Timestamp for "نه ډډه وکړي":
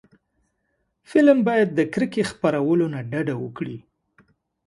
2.93-3.77